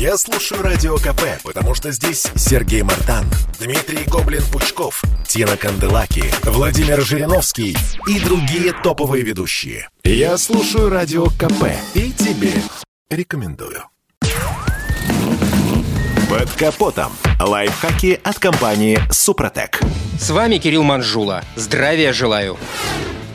Я 0.00 0.16
слушаю 0.16 0.62
Радио 0.62 0.96
КП, 0.96 1.42
потому 1.44 1.74
что 1.74 1.92
здесь 1.92 2.26
Сергей 2.34 2.80
Мартан, 2.80 3.26
Дмитрий 3.58 4.06
Гоблин-Пучков, 4.06 5.02
Тина 5.28 5.58
Канделаки, 5.58 6.24
Владимир 6.42 7.02
Жириновский 7.02 7.76
и 8.08 8.18
другие 8.18 8.72
топовые 8.72 9.22
ведущие. 9.22 9.90
Я 10.02 10.38
слушаю 10.38 10.88
Радио 10.88 11.26
КП 11.26 11.66
и 11.92 12.12
тебе 12.12 12.54
рекомендую. 13.10 13.84
Под 16.30 16.50
капотом. 16.52 17.12
Лайфхаки 17.38 18.18
от 18.24 18.38
компании 18.38 18.98
«Супротек». 19.10 19.80
С 20.18 20.30
вами 20.30 20.56
Кирилл 20.56 20.82
Манжула. 20.82 21.44
Здравия 21.56 22.14
желаю. 22.14 22.56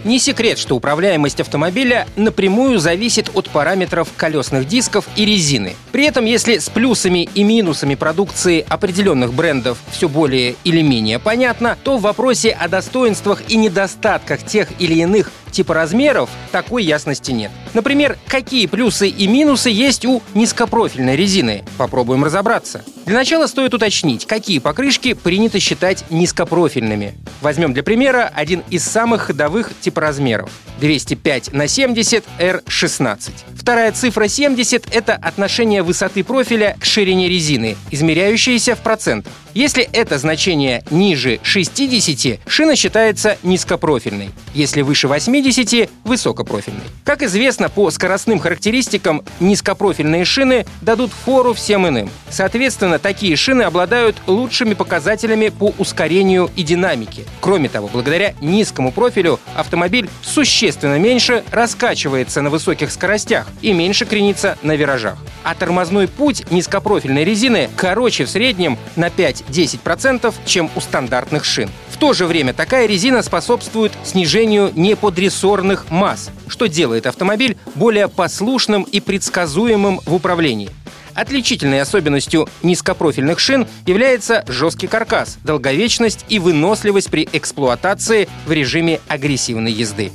Не 0.06 0.20
секрет, 0.20 0.60
что 0.60 0.76
управляемость 0.76 1.40
автомобиля 1.40 2.08
напрямую 2.16 2.78
зависит 2.78 3.32
от 3.34 3.50
параметров 3.50 4.10
колесных 4.16 4.68
дисков 4.68 5.08
и 5.16 5.26
резины. 5.26 5.76
При 5.92 6.06
этом, 6.06 6.26
если 6.26 6.60
с 6.60 6.70
плюсами 6.70 7.28
и 7.34 7.44
минусами 7.44 7.96
продукции 7.96 8.64
определенных 8.70 9.34
брендов 9.34 9.80
все 9.90 10.08
более 10.08 10.58
или 10.64 10.84
менее 10.84 11.18
понятно, 11.18 11.76
то 11.84 11.98
в 11.98 12.02
вопросе 12.02 12.52
о 12.52 12.68
достоинствах 12.68 13.42
и 13.50 13.58
недостатках 13.58 14.46
тех 14.46 14.68
или 14.78 14.94
иных 14.94 15.32
типа 15.56 15.74
размеров 15.74 16.30
такой 16.52 16.84
ясности 16.84 17.32
нет. 17.32 17.52
Например, 17.74 18.18
какие 18.28 18.68
плюсы 18.68 19.08
и 19.08 19.26
минусы 19.28 19.70
есть 19.70 20.06
у 20.06 20.22
низкопрофильной 20.34 21.16
резины? 21.16 21.64
Попробуем 21.78 22.24
разобраться. 22.26 22.84
Для 23.06 23.16
начала 23.16 23.48
стоит 23.48 23.74
уточнить, 23.74 24.26
какие 24.26 24.60
покрышки 24.60 25.14
принято 25.14 25.60
считать 25.60 26.04
низкопрофильными. 26.10 27.16
Возьмем 27.42 27.74
для 27.74 27.84
примера 27.84 28.32
один 28.34 28.64
из 28.70 28.84
самых 28.84 29.24
ходовых 29.24 29.72
типоразмеров. 29.80 30.50
205 30.80 31.54
на 31.54 31.68
70 31.68 32.24
R16. 32.38 33.32
Вторая 33.56 33.92
цифра 33.94 34.28
70— 34.28 34.88
это 34.92 35.14
отношение 35.16 35.84
высоты 35.84 36.24
профиля 36.24 36.76
к 36.80 36.86
ширине 36.86 37.30
резины, 37.30 37.78
измеряющееся 37.92 38.76
в 38.76 38.80
процентах. 38.80 39.32
Если 39.56 39.84
это 39.94 40.18
значение 40.18 40.84
ниже 40.92 41.40
60, 41.42 42.42
шина 42.46 42.76
считается 42.76 43.38
низкопрофильной. 43.42 44.32
Если 44.54 44.82
выше 44.82 45.08
80— 45.08 45.90
высокопрофильной. 46.04 46.84
Как 47.06 47.24
известно, 47.24 47.70
по 47.70 47.90
скоростным 47.90 48.40
характеристикам 48.40 49.24
низкопрофильные 49.40 50.26
шины 50.26 50.66
дадут 50.82 51.12
фору 51.14 51.54
всем 51.54 51.88
иным. 51.88 52.10
Соответственно, 52.30 53.00
такие 53.00 53.38
шины 53.38 53.62
обладают 53.62 54.18
лучшими 54.28 54.74
показателями 54.74 55.48
по 55.48 55.74
ускорению 55.78 56.52
и 56.58 56.64
динамике. 56.64 57.24
Кроме 57.40 57.70
того, 57.70 57.88
благодаря 57.88 58.34
низкому 58.42 58.92
профилю 58.92 59.40
автомобиль 59.56 60.10
существенно 60.22 61.00
меньше 61.00 61.46
раскачивается 61.52 62.42
на 62.42 62.50
высоких 62.50 62.92
скоростях 62.92 63.48
и 63.62 63.72
меньше 63.72 64.06
кренится 64.06 64.58
на 64.64 64.76
виражах. 64.76 65.18
А 65.44 65.56
тормозной 65.56 66.10
путь 66.10 66.44
низкопрофильной 66.52 67.24
резины 67.24 67.70
короче 67.78 68.26
в 68.26 68.30
среднем 68.30 68.78
на 68.98 69.10
5-10%, 69.50 70.34
чем 70.46 70.70
у 70.76 70.82
стандартных 70.82 71.46
шин. 71.46 71.70
В 71.90 71.98
то 71.98 72.14
же 72.14 72.26
время 72.26 72.54
такая 72.54 72.88
резина 72.88 73.22
способствует 73.22 73.94
снижению 74.04 74.72
неподрессорных 74.76 75.90
масс, 75.90 76.30
что 76.48 76.68
делает 76.68 77.08
автомобиль 77.08 77.58
более 77.76 78.08
послушным 78.08 78.84
и 78.84 79.00
предсказуемым 79.00 80.02
в 80.06 80.14
управлении. 80.14 80.70
Отличительной 81.14 81.82
особенностью 81.82 82.50
низкопрофильных 82.62 83.40
шин 83.40 83.68
является 83.86 84.44
жесткий 84.48 84.88
каркас, 84.88 85.38
долговечность 85.44 86.26
и 86.28 86.40
выносливость 86.40 87.10
при 87.10 87.28
эксплуатации 87.32 88.28
в 88.46 88.52
режиме 88.52 89.00
агрессивной 89.08 89.72
езды. 89.72 90.12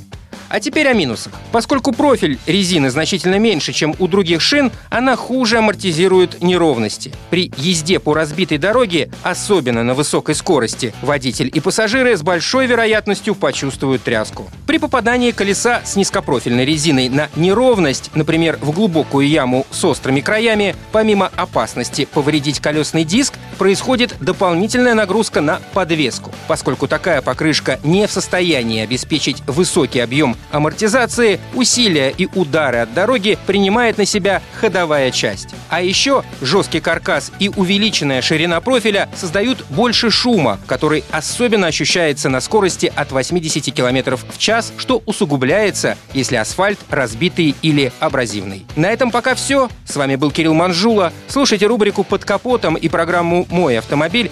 А 0.51 0.59
теперь 0.59 0.87
о 0.89 0.93
минусах. 0.93 1.31
Поскольку 1.53 1.93
профиль 1.93 2.37
резины 2.45 2.89
значительно 2.89 3.39
меньше, 3.39 3.71
чем 3.71 3.95
у 3.99 4.07
других 4.07 4.41
шин, 4.41 4.69
она 4.89 5.15
хуже 5.15 5.59
амортизирует 5.59 6.43
неровности. 6.43 7.13
При 7.29 7.53
езде 7.55 7.99
по 7.99 8.13
разбитой 8.13 8.57
дороге, 8.57 9.09
особенно 9.23 9.83
на 9.83 9.93
высокой 9.93 10.35
скорости, 10.35 10.93
водитель 11.01 11.49
и 11.53 11.61
пассажиры 11.61 12.17
с 12.17 12.21
большой 12.21 12.65
вероятностью 12.67 13.33
почувствуют 13.33 14.03
тряску. 14.03 14.51
При 14.67 14.77
попадании 14.77 15.31
колеса 15.31 15.81
с 15.85 15.95
низкопрофильной 15.95 16.65
резиной 16.65 17.07
на 17.07 17.29
неровность, 17.37 18.11
например, 18.13 18.57
в 18.61 18.71
глубокую 18.71 19.29
яму 19.29 19.65
с 19.71 19.85
острыми 19.85 20.19
краями, 20.19 20.75
помимо 20.91 21.31
опасности 21.37 22.09
повредить 22.13 22.59
колесный 22.59 23.05
диск, 23.05 23.35
происходит 23.57 24.15
дополнительная 24.19 24.95
нагрузка 24.95 25.39
на 25.39 25.61
подвеску. 25.73 26.31
Поскольку 26.49 26.89
такая 26.89 27.21
покрышка 27.21 27.79
не 27.85 28.05
в 28.05 28.11
состоянии 28.11 28.81
обеспечить 28.81 29.41
высокий 29.47 29.99
объем 29.99 30.35
амортизации, 30.51 31.39
усилия 31.53 32.09
и 32.09 32.27
удары 32.33 32.79
от 32.79 32.93
дороги 32.93 33.37
принимает 33.45 33.97
на 33.97 34.05
себя 34.05 34.41
ходовая 34.59 35.11
часть. 35.11 35.49
А 35.69 35.81
еще 35.81 36.23
жесткий 36.41 36.79
каркас 36.79 37.31
и 37.39 37.49
увеличенная 37.49 38.21
ширина 38.21 38.59
профиля 38.61 39.09
создают 39.15 39.65
больше 39.69 40.09
шума, 40.09 40.59
который 40.67 41.03
особенно 41.11 41.67
ощущается 41.67 42.29
на 42.29 42.41
скорости 42.41 42.91
от 42.95 43.11
80 43.11 43.73
км 43.73 44.17
в 44.17 44.37
час, 44.37 44.73
что 44.77 45.01
усугубляется, 45.05 45.97
если 46.13 46.35
асфальт 46.35 46.79
разбитый 46.89 47.55
или 47.61 47.91
абразивный. 47.99 48.65
На 48.75 48.87
этом 48.87 49.11
пока 49.11 49.35
все. 49.35 49.69
С 49.85 49.95
вами 49.95 50.15
был 50.15 50.31
Кирилл 50.31 50.53
Манжула. 50.53 51.13
Слушайте 51.27 51.67
рубрику 51.67 52.03
«Под 52.03 52.25
капотом» 52.25 52.75
и 52.75 52.87
программу 52.89 53.45
«Мой 53.49 53.77
автомобиль» 53.77 54.31